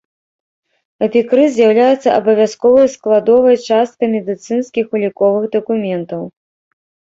[1.07, 6.21] Эпікрыз з'яўляецца абавязковай складовай часткай медыцынскіх уліковых дакументаў.